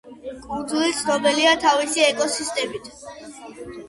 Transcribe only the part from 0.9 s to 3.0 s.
ცნობილია თავისი ეკოსისტემით.